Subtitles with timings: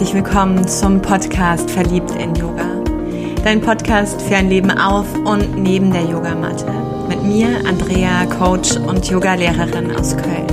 [0.00, 2.82] herzlich willkommen zum Podcast Verliebt in Yoga.
[3.44, 6.72] Dein Podcast für ein Leben auf und neben der Yogamatte.
[7.06, 10.46] Mit mir, Andrea, Coach und Yogalehrerin aus Köln.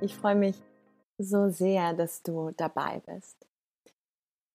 [0.00, 0.56] Ich freue mich
[1.18, 3.36] so sehr, dass du dabei bist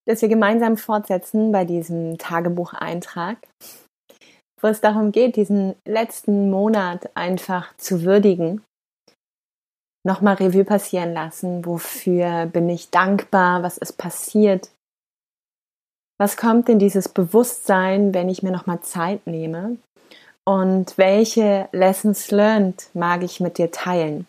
[0.08, 3.38] dass wir gemeinsam fortsetzen bei diesem Tagebucheintrag,
[4.62, 8.64] wo es darum geht, diesen letzten Monat einfach zu würdigen,
[10.06, 14.72] nochmal Revue passieren lassen, wofür bin ich dankbar, was ist passiert,
[16.18, 19.78] was kommt in dieses Bewusstsein, wenn ich mir nochmal Zeit nehme
[20.48, 24.26] und welche Lessons learned mag ich mit dir teilen,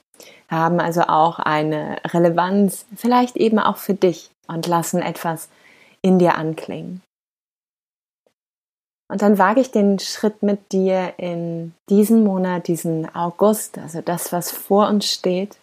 [0.50, 5.48] haben also auch eine Relevanz, vielleicht eben auch für dich und lassen etwas
[6.02, 7.02] in dir anklingen.
[9.10, 14.32] Und dann wage ich den Schritt mit dir in diesen Monat, diesen August, also das,
[14.32, 15.56] was vor uns steht,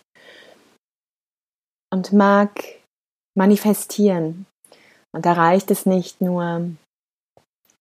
[1.93, 2.49] und mag
[3.37, 4.47] manifestieren.
[5.13, 6.71] Und da reicht es nicht nur,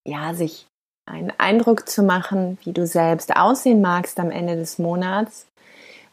[0.07, 0.67] ja, sich
[1.11, 5.47] einen Eindruck zu machen, wie du selbst aussehen magst am Ende des Monats,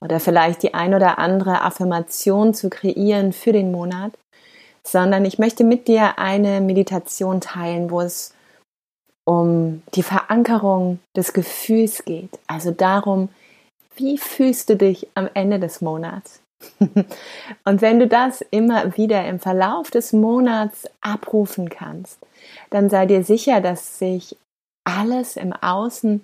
[0.03, 4.17] oder vielleicht die ein oder andere Affirmation zu kreieren für den Monat,
[4.85, 8.33] sondern ich möchte mit dir eine Meditation teilen, wo es
[9.25, 12.39] um die Verankerung des Gefühls geht.
[12.47, 13.29] Also darum,
[13.95, 16.41] wie fühlst du dich am Ende des Monats?
[17.65, 22.19] Und wenn du das immer wieder im Verlauf des Monats abrufen kannst,
[22.69, 24.37] dann sei dir sicher, dass sich
[24.83, 26.21] alles im Außen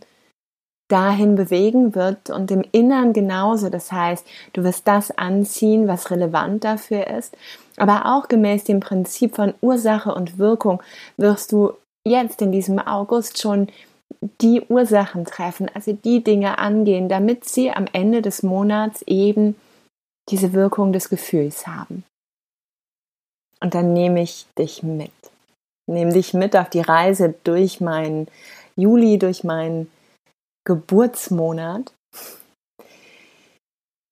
[0.88, 3.70] dahin bewegen wird und im Innern genauso.
[3.70, 7.36] Das heißt, du wirst das anziehen, was relevant dafür ist.
[7.78, 10.82] Aber auch gemäß dem Prinzip von Ursache und Wirkung
[11.18, 11.74] wirst du
[12.08, 13.68] jetzt in diesem August schon
[14.42, 19.56] die Ursachen treffen, also die Dinge angehen, damit sie am Ende des Monats eben
[20.30, 22.04] diese Wirkung des Gefühls haben.
[23.62, 25.12] Und dann nehme ich dich mit.
[25.90, 28.28] Nehme dich mit auf die Reise durch meinen
[28.76, 29.90] Juli, durch meinen
[30.68, 31.94] Geburtsmonat.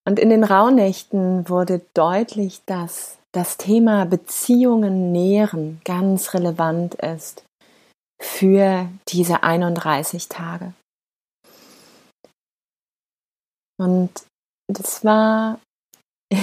[0.08, 7.44] Und in den Rauhnächten wurde deutlich, dass das Thema Beziehungen nähren ganz relevant ist
[8.22, 10.74] für diese 31 Tage.
[13.78, 14.12] Und
[14.72, 15.60] das war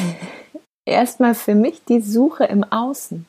[0.86, 3.26] erstmal für mich die Suche im Außen.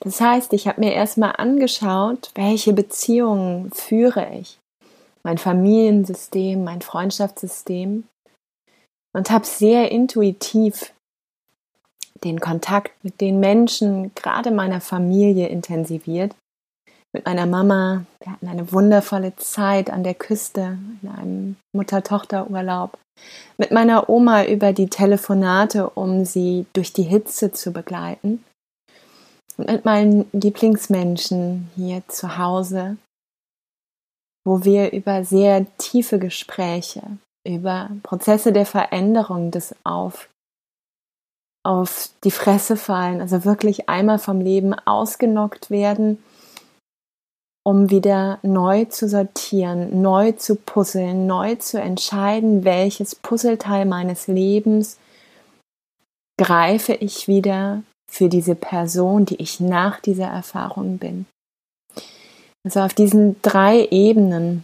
[0.00, 4.58] Das heißt, ich habe mir erstmal angeschaut, welche Beziehungen führe ich
[5.28, 8.04] mein Familiensystem, mein Freundschaftssystem
[9.14, 10.94] und habe sehr intuitiv
[12.24, 16.34] den Kontakt mit den Menschen, gerade meiner Familie, intensiviert.
[17.12, 22.96] Mit meiner Mama, wir hatten eine wundervolle Zeit an der Küste in einem Mutter-Tochter-Urlaub.
[23.58, 28.42] Mit meiner Oma über die Telefonate, um sie durch die Hitze zu begleiten.
[29.58, 32.96] Und mit meinen Lieblingsmenschen hier zu Hause,
[34.48, 37.02] wo wir über sehr tiefe Gespräche,
[37.46, 40.30] über Prozesse der Veränderung des Auf,
[41.62, 46.22] auf die Fresse fallen, also wirklich einmal vom Leben ausgenockt werden,
[47.62, 54.96] um wieder neu zu sortieren, neu zu puzzeln, neu zu entscheiden, welches Puzzleteil meines Lebens
[56.38, 61.26] greife ich wieder für diese Person, die ich nach dieser Erfahrung bin.
[62.68, 64.62] Also auf diesen drei Ebenen,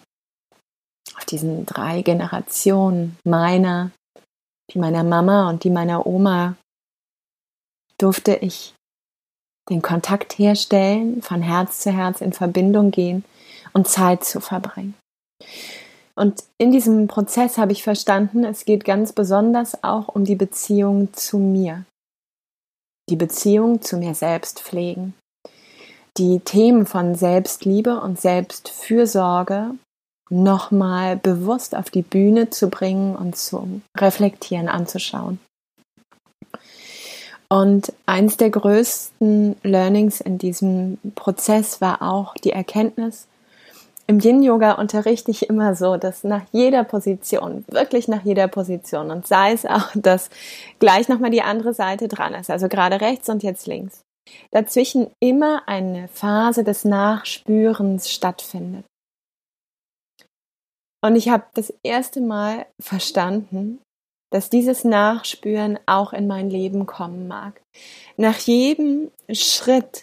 [1.17, 3.93] auf diesen drei Generationen meiner,
[4.71, 6.55] die meiner Mama und die meiner Oma,
[7.97, 8.75] durfte ich
[9.71, 13.25] den Kontakt herstellen, von Herz zu Herz in Verbindung gehen
[13.73, 14.93] und Zeit zu verbringen.
[16.15, 21.15] Und in diesem Prozess habe ich verstanden, es geht ganz besonders auch um die Beziehung
[21.15, 21.87] zu mir.
[23.09, 25.15] Die Beziehung zu mir selbst pflegen
[26.17, 29.71] die Themen von Selbstliebe und Selbstfürsorge
[30.31, 35.39] nochmal bewusst auf die Bühne zu bringen und zu reflektieren, anzuschauen.
[37.49, 43.27] Und eins der größten Learnings in diesem Prozess war auch die Erkenntnis,
[44.07, 49.27] im Yin-Yoga unterrichte ich immer so, dass nach jeder Position, wirklich nach jeder Position, und
[49.27, 50.29] sei es auch, dass
[50.79, 54.03] gleich nochmal die andere Seite dran ist, also gerade rechts und jetzt links,
[54.51, 58.85] dazwischen immer eine Phase des Nachspürens stattfindet.
[61.05, 63.81] Und ich habe das erste Mal verstanden,
[64.33, 67.61] dass dieses Nachspüren auch in mein Leben kommen mag.
[68.17, 70.03] Nach jedem Schritt,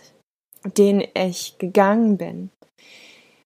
[0.78, 2.50] den ich gegangen bin,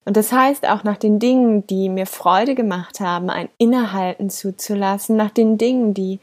[0.06, 5.16] Und das heißt auch nach den Dingen, die mir Freude gemacht haben, ein Innehalten zuzulassen,
[5.16, 6.20] nach den Dingen, die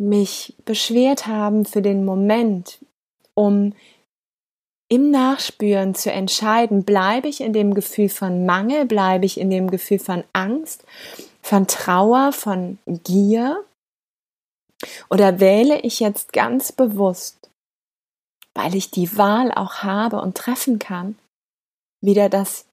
[0.00, 2.78] mich beschwert haben für den Moment,
[3.38, 3.72] um
[4.90, 9.70] im Nachspüren zu entscheiden, bleibe ich in dem Gefühl von Mangel, bleibe ich in dem
[9.70, 10.84] Gefühl von Angst,
[11.40, 13.64] von Trauer, von Gier
[15.08, 17.48] oder wähle ich jetzt ganz bewusst,
[18.54, 21.16] weil ich die Wahl auch habe und treffen kann,
[22.02, 22.66] wieder das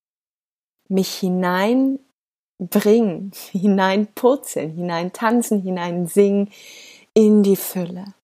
[0.89, 2.00] mich hineinbringen,
[3.51, 6.50] hineinpurzeln, hineintanzen, hineinsingen
[7.13, 8.15] in die Fülle.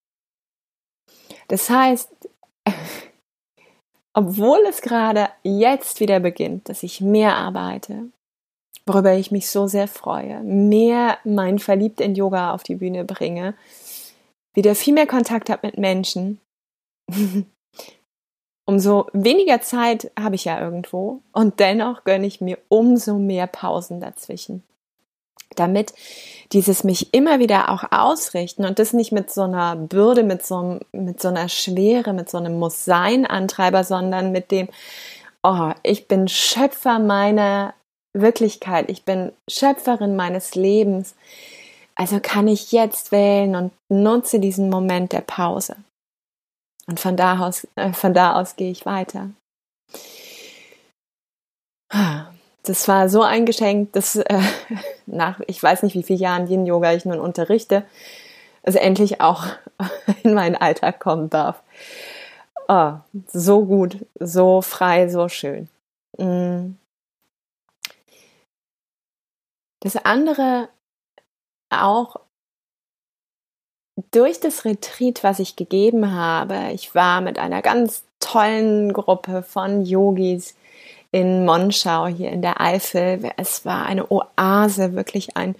[1.51, 2.20] Das heißt,
[4.13, 8.05] obwohl es gerade jetzt wieder beginnt, dass ich mehr arbeite,
[8.85, 13.55] worüber ich mich so sehr freue, mehr mein Verliebt in Yoga auf die Bühne bringe,
[14.53, 16.39] wieder viel mehr Kontakt habe mit Menschen,
[18.65, 23.99] umso weniger Zeit habe ich ja irgendwo und dennoch gönne ich mir umso mehr Pausen
[23.99, 24.63] dazwischen
[25.55, 25.93] damit
[26.53, 30.79] dieses mich immer wieder auch ausrichten und das nicht mit so einer Bürde, mit so,
[30.91, 34.67] mit so einer Schwere, mit so einem Muss-Sein-Antreiber, sondern mit dem,
[35.43, 37.73] oh, ich bin Schöpfer meiner
[38.13, 41.15] Wirklichkeit, ich bin Schöpferin meines Lebens.
[41.95, 45.75] Also kann ich jetzt wählen und nutze diesen Moment der Pause.
[46.87, 49.29] Und von da aus, äh, von da aus gehe ich weiter.
[52.63, 54.41] Das war so ein Geschenk, dass äh,
[55.05, 57.83] nach, ich weiß nicht wie vielen Jahren Yin Yoga ich nun unterrichte,
[58.63, 59.45] es endlich auch
[60.23, 61.61] in meinen Alltag kommen darf.
[62.67, 62.93] Oh,
[63.27, 65.67] so gut, so frei, so schön.
[66.17, 66.75] Mm.
[69.79, 70.69] Das andere
[71.69, 72.17] auch
[74.11, 79.83] durch das Retreat, was ich gegeben habe, ich war mit einer ganz tollen Gruppe von
[79.83, 80.55] Yogis,
[81.11, 83.31] in Monschau hier in der Eifel.
[83.37, 85.55] Es war eine Oase, wirklich ein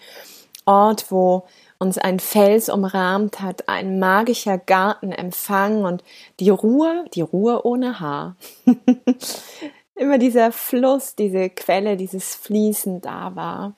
[0.66, 1.44] Ort, wo
[1.80, 6.04] uns ein Fels umrahmt hat, ein magischer Garten empfangen und
[6.40, 8.36] die Ruhe, die Ruhe ohne Haar.
[9.96, 13.74] Immer dieser Fluss, diese Quelle, dieses Fließen da war.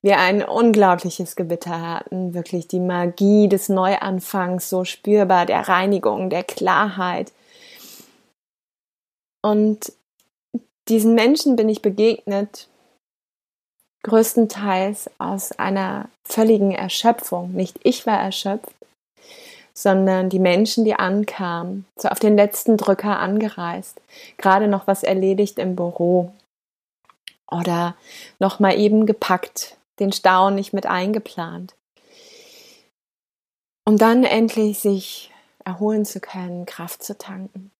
[0.00, 6.44] Wir ein unglaubliches Gewitter hatten, wirklich die Magie des Neuanfangs so spürbar, der Reinigung, der
[6.44, 7.32] Klarheit.
[9.42, 9.92] Und
[10.88, 12.68] diesen Menschen bin ich begegnet,
[14.02, 17.52] größtenteils aus einer völligen Erschöpfung.
[17.52, 18.74] Nicht ich war erschöpft,
[19.72, 24.00] sondern die Menschen, die ankamen, so auf den letzten Drücker angereist,
[24.36, 26.32] gerade noch was erledigt im Büro
[27.50, 27.96] oder
[28.38, 31.74] noch mal eben gepackt, den Stau nicht mit eingeplant.
[33.86, 35.30] Um dann endlich sich
[35.64, 37.70] erholen zu können, Kraft zu tanken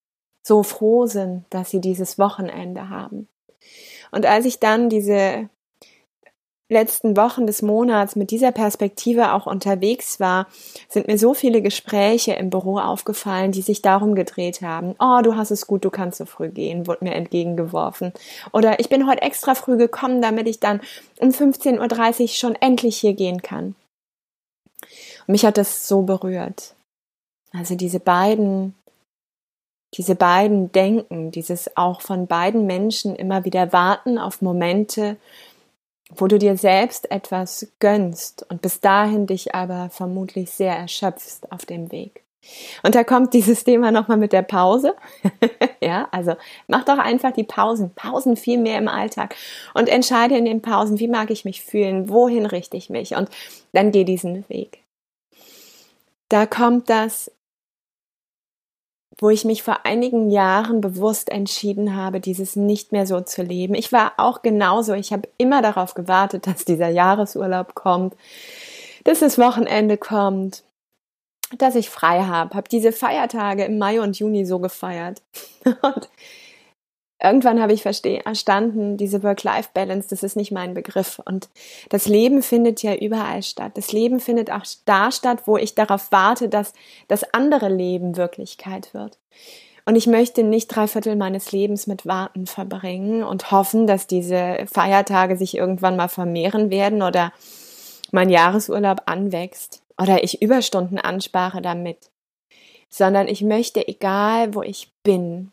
[0.46, 3.28] so froh sind, dass sie dieses Wochenende haben.
[4.12, 5.48] Und als ich dann diese
[6.68, 10.46] letzten Wochen des Monats mit dieser Perspektive auch unterwegs war,
[10.88, 14.94] sind mir so viele Gespräche im Büro aufgefallen, die sich darum gedreht haben.
[14.98, 18.12] Oh, du hast es gut, du kannst so früh gehen, wurde mir entgegengeworfen.
[18.52, 20.80] Oder ich bin heute extra früh gekommen, damit ich dann
[21.20, 23.74] um 15.30 Uhr schon endlich hier gehen kann.
[25.26, 26.74] Und mich hat das so berührt.
[27.52, 28.74] Also diese beiden
[29.96, 35.16] diese beiden Denken, dieses auch von beiden Menschen immer wieder warten auf Momente,
[36.10, 41.64] wo du dir selbst etwas gönnst und bis dahin dich aber vermutlich sehr erschöpfst auf
[41.64, 42.24] dem Weg.
[42.82, 44.94] Und da kommt dieses Thema nochmal mit der Pause.
[45.80, 46.34] ja, also
[46.68, 49.34] mach doch einfach die Pausen, Pausen viel mehr im Alltag
[49.72, 53.30] und entscheide in den Pausen, wie mag ich mich fühlen, wohin richte ich mich und
[53.72, 54.80] dann geh diesen Weg.
[56.28, 57.30] Da kommt das
[59.18, 63.74] wo ich mich vor einigen Jahren bewusst entschieden habe, dieses nicht mehr so zu leben.
[63.74, 64.94] Ich war auch genauso.
[64.94, 68.14] Ich habe immer darauf gewartet, dass dieser Jahresurlaub kommt,
[69.04, 70.64] dass das Wochenende kommt,
[71.58, 72.54] dass ich frei habe.
[72.54, 75.22] Habe diese Feiertage im Mai und Juni so gefeiert.
[75.64, 76.08] Und
[77.24, 81.20] irgendwann habe ich verstanden, diese Work-Life-Balance, das ist nicht mein Begriff.
[81.24, 81.48] Und
[81.88, 83.72] das Leben findet ja überall statt.
[83.74, 86.72] Das Leben findet auch da statt, wo ich darauf warte, dass
[87.08, 89.18] das andere Leben Wirklichkeit wird.
[89.86, 94.64] Und ich möchte nicht drei Viertel meines Lebens mit Warten verbringen und hoffen, dass diese
[94.70, 97.32] Feiertage sich irgendwann mal vermehren werden oder
[98.12, 102.10] mein Jahresurlaub anwächst oder ich Überstunden anspare damit,
[102.88, 105.50] sondern ich möchte, egal wo ich bin,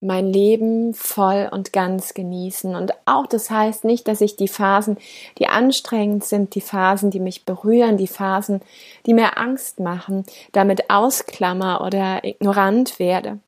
[0.00, 2.74] mein Leben voll und ganz genießen.
[2.74, 4.96] Und auch das heißt nicht, dass ich die Phasen,
[5.38, 8.62] die anstrengend sind, die Phasen, die mich berühren, die Phasen,
[9.06, 13.40] die mir Angst machen, damit ausklammer oder ignorant werde,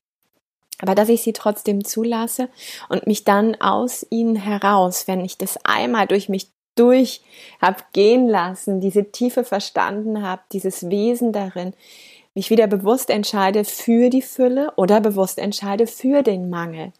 [0.83, 2.49] aber dass ich sie trotzdem zulasse
[2.89, 7.21] und mich dann aus ihnen heraus, wenn ich das einmal durch mich durch
[7.61, 11.73] hab gehen lassen, diese Tiefe verstanden habe, dieses Wesen darin,
[12.35, 16.91] mich wieder bewusst entscheide für die Fülle oder bewusst entscheide für den Mangel.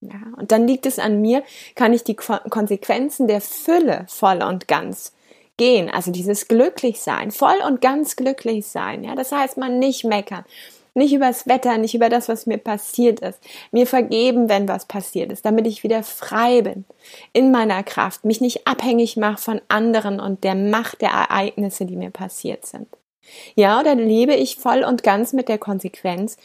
[0.00, 1.42] Ja, und dann liegt es an mir,
[1.74, 5.12] kann ich die Konsequenzen der Fülle voll und ganz
[5.56, 9.02] gehen, also dieses glücklich sein, voll und ganz glücklich sein.
[9.02, 10.44] Ja, das heißt, man nicht meckern,
[10.94, 13.40] nicht über das Wetter, nicht über das, was mir passiert ist.
[13.72, 16.84] Mir vergeben, wenn was passiert ist, damit ich wieder frei bin
[17.32, 21.96] in meiner Kraft, mich nicht abhängig mache von anderen und der Macht der Ereignisse, die
[21.96, 22.86] mir passiert sind.
[23.54, 26.36] Ja, oder lebe ich voll und ganz mit der Konsequenz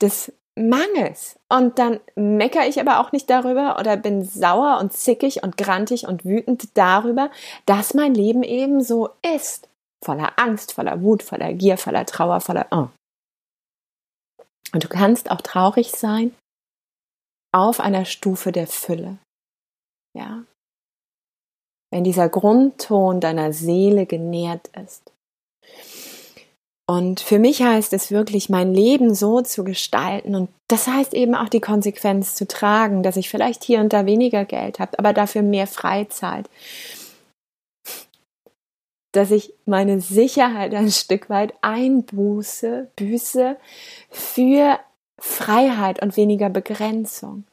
[0.00, 1.38] des Mangels.
[1.48, 6.06] Und dann meckere ich aber auch nicht darüber oder bin sauer und zickig und grantig
[6.06, 7.30] und wütend darüber,
[7.66, 9.68] dass mein Leben eben so ist.
[10.04, 12.88] Voller Angst, voller Wut, voller Gier, voller Trauer, voller, oh,
[14.72, 16.34] und du kannst auch traurig sein
[17.54, 19.18] auf einer Stufe der Fülle.
[20.14, 20.44] Ja.
[21.90, 25.12] Wenn dieser Grundton deiner Seele genährt ist.
[26.88, 30.36] Und für mich heißt es wirklich, mein Leben so zu gestalten.
[30.36, 34.06] Und das heißt eben auch die Konsequenz zu tragen, dass ich vielleicht hier und da
[34.06, 36.48] weniger Geld habe, aber dafür mehr Freizeit
[39.16, 43.56] dass ich meine Sicherheit ein Stück weit einbuße, büße
[44.10, 44.78] für
[45.18, 47.44] Freiheit und weniger Begrenzung.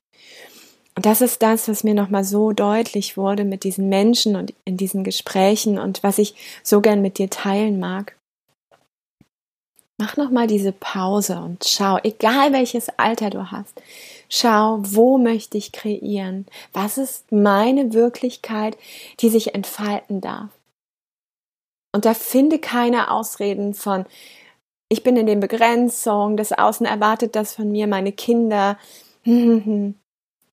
[0.95, 4.77] Und das ist das, was mir nochmal so deutlich wurde mit diesen Menschen und in
[4.77, 8.15] diesen Gesprächen und was ich so gern mit dir teilen mag.
[10.03, 13.81] Mach nochmal diese Pause und schau, egal welches Alter du hast,
[14.27, 16.45] schau, wo möchte ich kreieren?
[16.73, 18.77] Was ist meine Wirklichkeit,
[19.21, 20.49] die sich entfalten darf?
[21.95, 24.05] Und da finde keine Ausreden von,
[24.89, 28.77] ich bin in den Begrenzungen, das Außen erwartet das von mir, meine Kinder.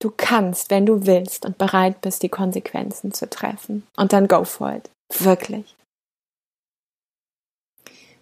[0.03, 3.87] Du kannst, wenn du willst und bereit bist, die Konsequenzen zu treffen.
[3.99, 4.89] Und dann go for it.
[5.19, 5.77] Wirklich.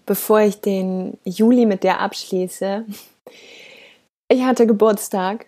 [0.09, 2.87] Bevor ich den Juli mit dir abschließe,
[4.31, 5.47] ich hatte Geburtstag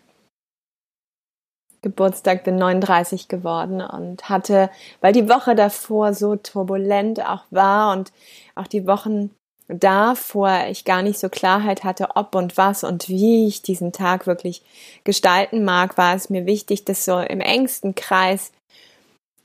[1.83, 8.13] Geburtstag, bin 39 geworden und hatte, weil die Woche davor so turbulent auch war und
[8.55, 9.31] auch die Wochen
[9.69, 14.27] davor ich gar nicht so Klarheit hatte, ob und was und wie ich diesen Tag
[14.27, 14.63] wirklich
[15.05, 18.53] gestalten mag, war es mir wichtig, dass so im engsten Kreis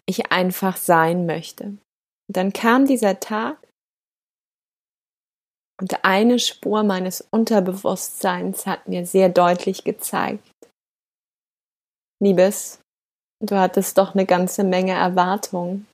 [0.05, 1.65] ich einfach sein möchte.
[2.27, 3.57] Und dann kam dieser Tag
[5.79, 10.43] und eine Spur meines Unterbewusstseins hat mir sehr deutlich gezeigt,
[12.21, 12.79] Liebes,
[13.41, 15.85] du hattest doch eine ganze Menge Erwartungen.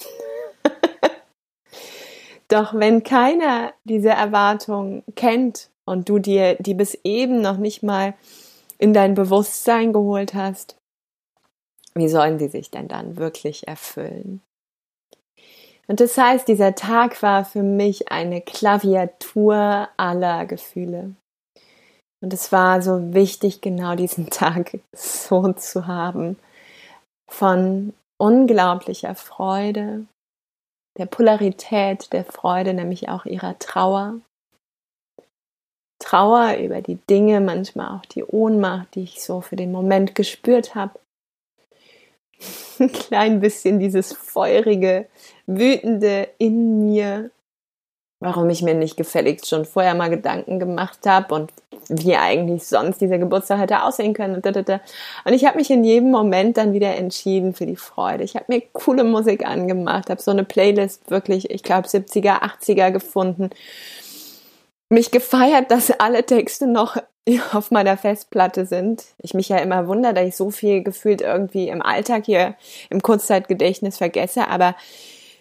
[2.48, 8.14] doch wenn keiner diese Erwartungen kennt und du dir die bis eben noch nicht mal
[8.78, 10.76] in dein Bewusstsein geholt hast,
[11.94, 14.42] wie sollen sie sich denn dann wirklich erfüllen?
[15.90, 21.14] Und das heißt, dieser Tag war für mich eine Klaviatur aller Gefühle.
[22.20, 26.38] Und es war so wichtig, genau diesen Tag so zu haben.
[27.30, 30.06] Von unglaublicher Freude,
[30.98, 34.20] der Polarität der Freude, nämlich auch ihrer Trauer.
[36.00, 40.74] Trauer über die Dinge, manchmal auch die Ohnmacht, die ich so für den Moment gespürt
[40.74, 40.98] habe.
[42.78, 45.06] Ein klein bisschen dieses feurige,
[45.46, 47.30] wütende in mir,
[48.20, 51.52] warum ich mir nicht gefälligst schon vorher mal Gedanken gemacht habe und
[51.88, 54.34] wie eigentlich sonst dieser Geburtstag hätte aussehen können.
[54.34, 58.24] Und, ich habe mich in jedem Moment dann wieder entschieden für die Freude.
[58.24, 62.90] Ich habe mir coole Musik angemacht, habe so eine Playlist wirklich, ich glaube 70er, 80er
[62.90, 63.50] gefunden.
[64.90, 66.96] Mich gefeiert, dass alle Texte noch
[67.52, 69.04] auf meiner Festplatte sind.
[69.18, 72.56] Ich mich ja immer wundere, dass ich so viel gefühlt irgendwie im Alltag hier
[72.90, 74.74] im Kurzzeitgedächtnis vergesse, aber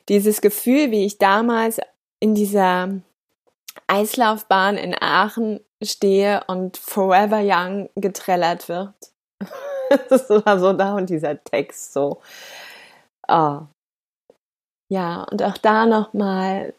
[0.09, 1.79] dieses Gefühl, wie ich damals
[2.19, 2.89] in dieser
[3.87, 8.95] Eislaufbahn in Aachen stehe und Forever Young getrellert wird.
[10.09, 12.21] das war so da und dieser Text so.
[13.27, 13.61] Oh.
[14.89, 16.73] Ja, und auch da nochmal,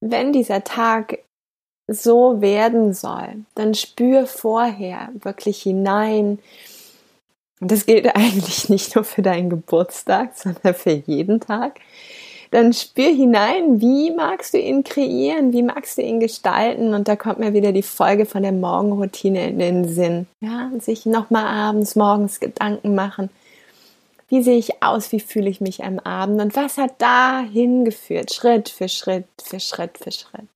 [0.00, 1.18] wenn dieser Tag
[1.88, 6.38] so werden soll, dann spür vorher wirklich hinein.
[7.60, 11.80] Und das gilt eigentlich nicht nur für deinen Geburtstag, sondern für jeden Tag
[12.50, 17.16] dann spür hinein, wie magst du ihn kreieren, wie magst du ihn gestalten und da
[17.16, 20.26] kommt mir wieder die Folge von der Morgenroutine in den Sinn.
[20.40, 23.30] Ja, sich nochmal abends, morgens Gedanken machen.
[24.28, 25.12] Wie sehe ich aus?
[25.12, 26.40] Wie fühle ich mich am Abend?
[26.40, 28.32] Und was hat da hingeführt?
[28.32, 30.48] Schritt für Schritt für Schritt für Schritt.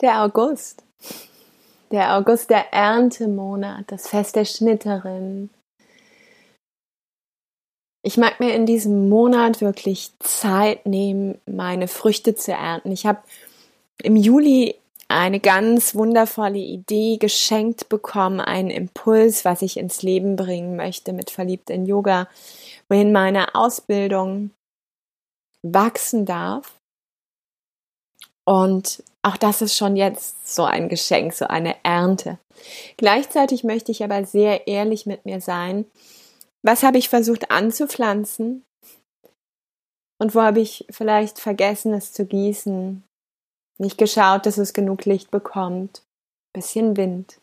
[0.00, 0.84] Der August.
[1.90, 5.50] Der August, der Erntemonat, das Fest der Schnitterin.
[8.04, 12.92] Ich mag mir in diesem Monat wirklich Zeit nehmen, meine Früchte zu ernten.
[12.92, 13.22] Ich habe
[14.02, 14.76] im Juli
[15.08, 21.30] eine ganz wundervolle Idee geschenkt bekommen, einen Impuls, was ich ins Leben bringen möchte mit
[21.30, 22.28] Verliebt in Yoga,
[22.88, 24.50] wohin meine Ausbildung
[25.62, 26.78] wachsen darf.
[28.44, 32.38] Und auch das ist schon jetzt so ein Geschenk, so eine Ernte.
[32.96, 35.84] Gleichzeitig möchte ich aber sehr ehrlich mit mir sein.
[36.62, 38.64] Was habe ich versucht anzupflanzen?
[40.20, 43.04] Und wo habe ich vielleicht vergessen, es zu gießen?
[43.78, 46.02] Nicht geschaut, dass es genug Licht bekommt.
[46.52, 47.38] Bisschen Wind.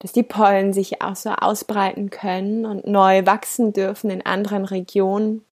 [0.00, 5.44] Dass die Pollen sich auch so ausbreiten können und neu wachsen dürfen in anderen Regionen.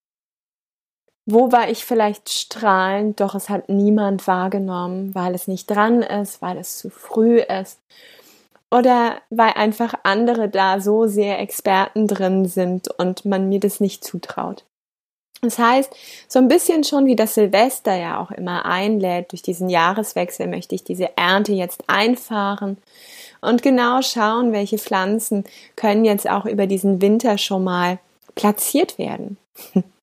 [1.28, 6.40] Wo war ich vielleicht strahlend, doch es hat niemand wahrgenommen, weil es nicht dran ist,
[6.40, 7.80] weil es zu früh ist
[8.71, 14.04] oder weil einfach andere da so sehr Experten drin sind und man mir das nicht
[14.04, 14.64] zutraut.
[15.42, 15.92] Das heißt,
[16.28, 20.75] so ein bisschen schon wie das Silvester ja auch immer einlädt, durch diesen Jahreswechsel möchte
[20.75, 22.78] ich diese Ernte jetzt einfahren
[23.40, 27.99] und genau schauen, welche Pflanzen können jetzt auch über diesen Winter schon mal
[28.35, 29.37] platziert werden.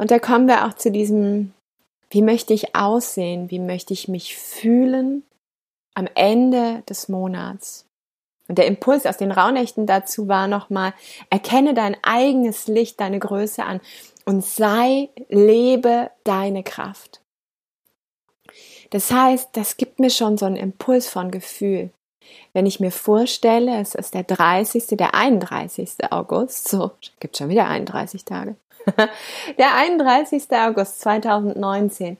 [0.00, 1.52] Und da kommen wir auch zu diesem,
[2.08, 5.24] wie möchte ich aussehen, wie möchte ich mich fühlen
[5.92, 7.84] am Ende des Monats.
[8.48, 10.94] Und der Impuls aus den Rauhnächten dazu war nochmal,
[11.28, 13.82] erkenne dein eigenes Licht, deine Größe an
[14.24, 17.20] und sei, lebe deine Kraft.
[18.88, 21.90] Das heißt, das gibt mir schon so einen Impuls von Gefühl.
[22.54, 26.10] Wenn ich mir vorstelle, es ist der 30., der 31.
[26.10, 28.56] August, so, gibt schon wieder 31 Tage.
[29.58, 30.50] der 31.
[30.52, 32.18] August 2019,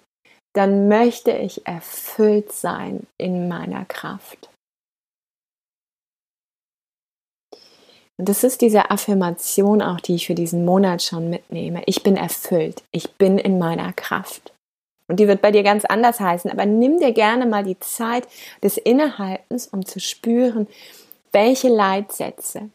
[0.55, 4.51] dann möchte ich erfüllt sein in meiner Kraft.
[8.21, 11.83] Und das ist diese Affirmation auch, die ich für diesen Monat schon mitnehme.
[11.87, 12.83] Ich bin erfüllt.
[12.93, 14.53] Ich bin in meiner Kraft.
[15.09, 16.51] Und die wird bei dir ganz anders heißen.
[16.51, 18.29] Aber nimm dir gerne mal die Zeit
[18.63, 20.69] des Innehaltens, um zu spüren,
[21.33, 22.69] welche Leitsätze,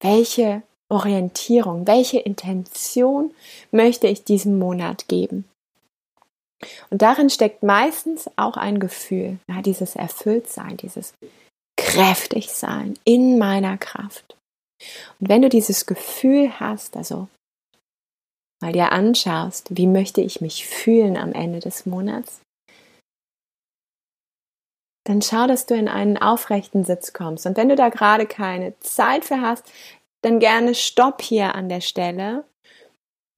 [0.00, 3.34] welche Orientierung, welche Intention
[3.70, 5.44] möchte ich diesem Monat geben?
[6.90, 11.14] Und darin steckt meistens auch ein Gefühl, ja, dieses Erfülltsein, dieses
[11.76, 14.36] Kräftigsein in meiner Kraft.
[15.20, 17.28] Und wenn du dieses Gefühl hast, also
[18.60, 22.40] mal dir anschaust, wie möchte ich mich fühlen am Ende des Monats,
[25.08, 27.46] dann schau, dass du in einen aufrechten Sitz kommst.
[27.46, 29.64] Und wenn du da gerade keine Zeit für hast,
[30.28, 32.44] dann gerne stopp hier an der Stelle.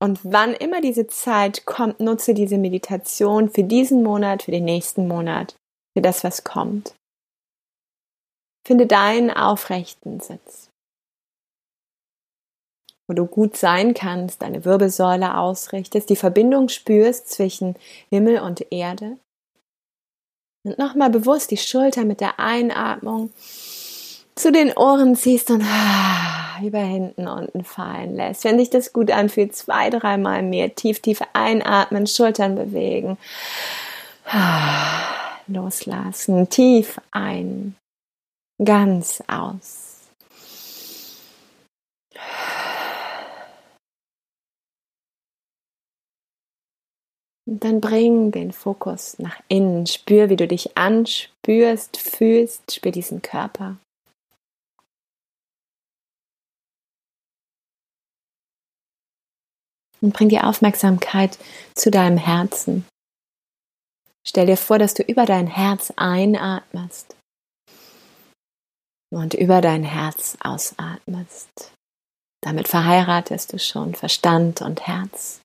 [0.03, 5.07] Und wann immer diese Zeit kommt, nutze diese Meditation für diesen Monat, für den nächsten
[5.07, 5.57] Monat,
[5.96, 6.94] für das, was kommt.
[8.66, 10.70] Finde deinen aufrechten Sitz,
[13.09, 17.76] wo du gut sein kannst, deine Wirbelsäule ausrichtest, die Verbindung spürst zwischen
[18.11, 19.18] Himmel und Erde.
[20.66, 23.33] Und nochmal bewusst die Schulter mit der Einatmung
[24.40, 28.44] zu den Ohren ziehst und ah, über hinten unten fallen lässt.
[28.44, 33.18] Wenn dich das gut anfühlt, zwei, dreimal mehr tief, tief einatmen, Schultern bewegen.
[34.26, 37.76] Ah, loslassen, tief ein,
[38.64, 39.90] ganz aus.
[47.46, 49.87] Und dann bring den Fokus nach innen.
[49.87, 53.76] Spür, wie du dich anspürst, fühlst, spür diesen Körper.
[60.00, 61.38] Und bring die Aufmerksamkeit
[61.74, 62.86] zu deinem Herzen.
[64.26, 67.16] Stell dir vor, dass du über dein Herz einatmest
[69.10, 71.72] und über dein Herz ausatmest.
[72.42, 75.40] Damit verheiratest du schon Verstand und Herz.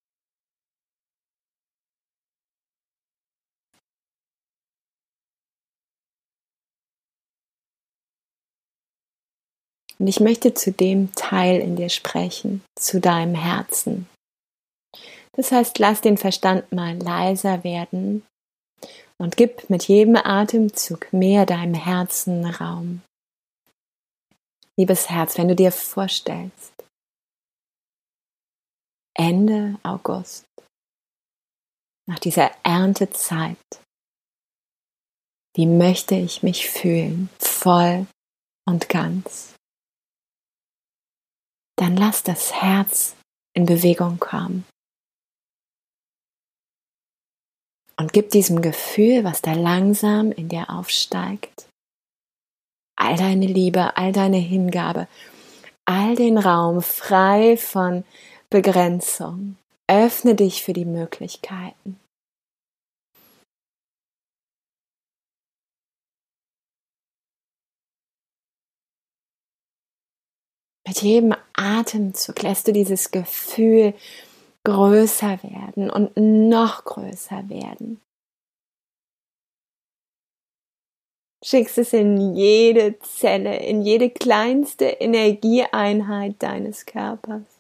[9.98, 14.10] Und ich möchte zu dem Teil in dir sprechen, zu deinem Herzen,
[15.36, 18.26] das heißt, lass den Verstand mal leiser werden
[19.18, 23.02] und gib mit jedem Atemzug mehr deinem Herzen Raum.
[24.78, 26.74] Liebes Herz, wenn du dir vorstellst,
[29.14, 30.46] Ende August,
[32.08, 33.58] nach dieser Erntezeit,
[35.56, 38.08] wie möchte ich mich fühlen, voll
[38.68, 39.56] und ganz?
[41.78, 43.16] Dann lass das Herz
[43.54, 44.66] in Bewegung kommen.
[47.98, 51.68] Und gib diesem Gefühl, was da langsam in dir aufsteigt,
[52.98, 55.08] all deine Liebe, all deine Hingabe,
[55.86, 58.04] all den Raum frei von
[58.50, 59.58] Begrenzung.
[59.88, 62.00] Öffne dich für die Möglichkeiten.
[70.88, 73.94] Mit jedem Atemzug lässt du dieses Gefühl
[74.66, 78.02] größer werden und noch größer werden.
[81.42, 87.55] Schickst es in jede Zelle, in jede kleinste Energieeinheit deines Körpers.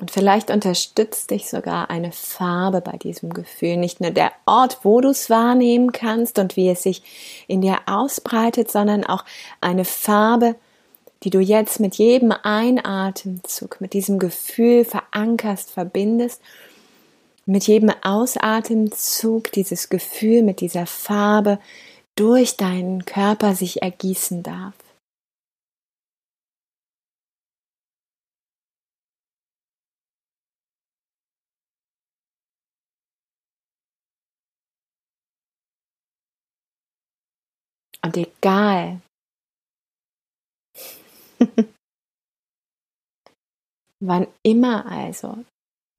[0.00, 3.76] Und vielleicht unterstützt dich sogar eine Farbe bei diesem Gefühl.
[3.76, 7.02] Nicht nur der Ort, wo du es wahrnehmen kannst und wie es sich
[7.48, 9.26] in dir ausbreitet, sondern auch
[9.60, 10.56] eine Farbe,
[11.22, 16.40] die du jetzt mit jedem Einatemzug, mit diesem Gefühl verankerst, verbindest.
[17.44, 21.58] Mit jedem Ausatemzug dieses Gefühl mit dieser Farbe
[22.16, 24.72] durch deinen Körper sich ergießen darf.
[38.04, 39.00] Und egal,
[44.02, 45.44] wann immer also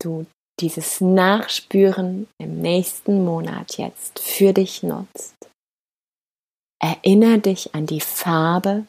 [0.01, 0.25] du
[0.59, 5.35] dieses Nachspüren im nächsten Monat jetzt für dich nutzt,
[6.81, 8.85] erinnere dich an die Farbe,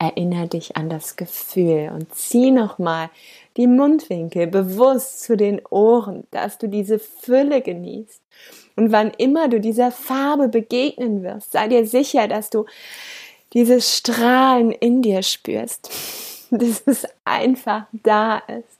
[0.00, 3.10] erinnere dich an das Gefühl und zieh nochmal
[3.56, 8.22] die Mundwinkel bewusst zu den Ohren, dass du diese Fülle genießt
[8.78, 12.64] und wann immer du dieser Farbe begegnen wirst, sei dir sicher, dass du
[13.52, 15.90] dieses Strahlen in dir spürst,
[16.50, 18.78] dass es einfach da ist.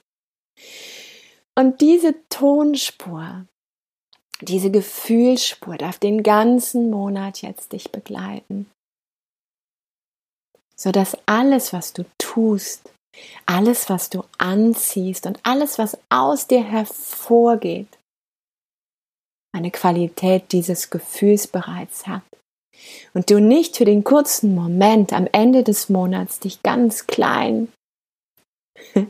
[1.53, 3.45] Und diese Tonspur,
[4.41, 8.71] diese Gefühlsspur darf den ganzen Monat jetzt dich begleiten,
[10.77, 12.89] sodass alles, was du tust,
[13.45, 17.98] alles, was du anziehst und alles, was aus dir hervorgeht,
[19.51, 22.23] eine Qualität dieses Gefühls bereits hat.
[23.13, 27.71] Und du nicht für den kurzen Moment am Ende des Monats dich ganz klein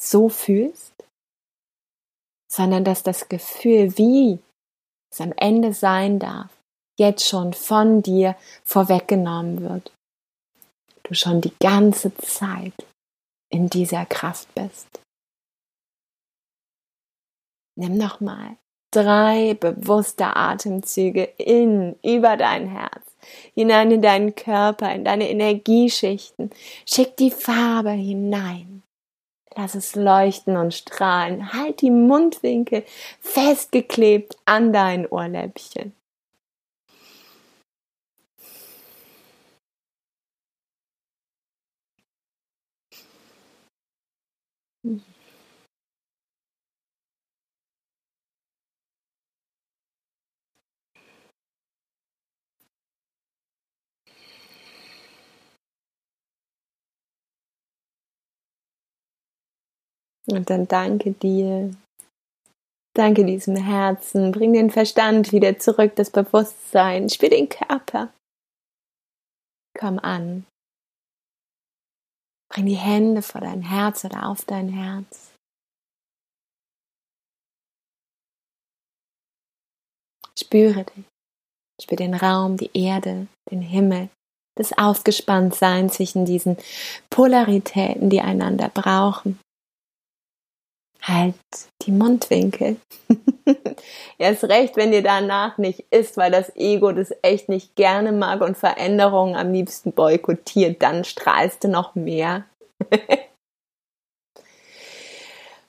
[0.00, 0.92] so fühlst,
[2.50, 4.38] sondern dass das Gefühl, wie
[5.12, 6.50] es am Ende sein darf,
[6.98, 9.92] jetzt schon von dir vorweggenommen wird.
[11.02, 12.74] Du schon die ganze Zeit
[13.50, 14.88] in dieser Kraft bist.
[17.76, 18.56] Nimm nochmal
[18.90, 23.04] drei bewusste Atemzüge in, über dein Herz,
[23.54, 26.50] hinein in deinen Körper, in deine Energieschichten.
[26.86, 28.82] Schick die Farbe hinein.
[29.54, 31.52] Lass es leuchten und strahlen.
[31.52, 32.84] Halt die Mundwinkel
[33.20, 35.92] festgeklebt an dein Ohrläppchen.
[60.30, 61.74] Und dann danke dir.
[62.94, 64.32] Danke diesem Herzen.
[64.32, 67.08] Bring den Verstand wieder zurück, das Bewusstsein.
[67.08, 68.12] Spür den Körper.
[69.78, 70.44] Komm an.
[72.50, 75.32] Bring die Hände vor dein Herz oder auf dein Herz.
[80.38, 81.04] Spüre dich.
[81.80, 84.08] Spür den Raum, die Erde, den Himmel,
[84.56, 86.56] das Aufgespanntsein zwischen diesen
[87.10, 89.38] Polaritäten, die einander brauchen
[91.08, 91.34] halt
[91.82, 92.76] die Mundwinkel.
[94.18, 98.40] Erst recht, wenn dir danach nicht ist, weil das Ego das echt nicht gerne mag
[98.40, 102.44] und Veränderungen am liebsten boykottiert, dann strahlst du noch mehr.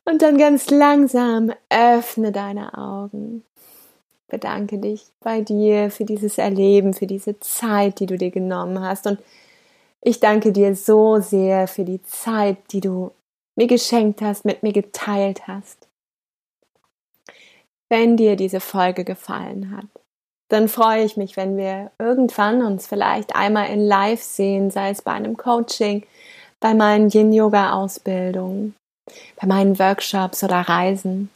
[0.05, 3.43] und dann ganz langsam öffne deine Augen.
[4.27, 9.07] Bedanke dich bei dir für dieses Erleben, für diese Zeit, die du dir genommen hast.
[9.07, 9.19] Und
[10.01, 13.11] ich danke dir so sehr für die Zeit, die du
[13.59, 15.89] mir geschenkt hast, mit mir geteilt hast.
[17.89, 19.85] Wenn dir diese Folge gefallen hat,
[20.47, 25.01] dann freue ich mich, wenn wir irgendwann uns vielleicht einmal in Live sehen, sei es
[25.01, 26.05] bei einem Coaching,
[26.61, 28.75] bei meinen Yin-Yoga-Ausbildungen,
[29.39, 31.29] bei meinen Workshops oder Reisen.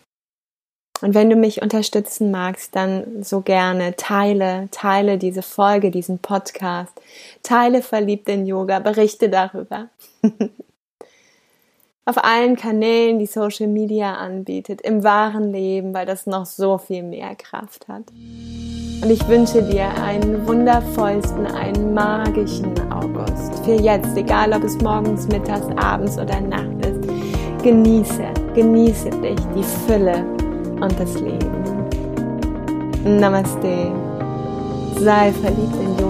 [1.02, 6.94] Und wenn du mich unterstützen magst, dann so gerne teile, teile diese Folge, diesen Podcast,
[7.44, 9.90] teile verliebt in Yoga, berichte darüber.
[12.06, 17.02] Auf allen Kanälen, die Social Media anbietet, im wahren Leben, weil das noch so viel
[17.02, 18.04] mehr Kraft hat.
[19.02, 23.58] Und ich wünsche dir einen wundervollsten, einen magischen August.
[23.64, 27.08] Für jetzt, egal ob es morgens, mittags, abends oder Nacht ist.
[27.64, 30.26] Genieße, genieße dich, die Fülle
[30.82, 31.64] und das Leben.
[33.06, 33.94] Namaste.
[35.00, 35.94] Sei verliebt in.
[35.94, 36.03] Deine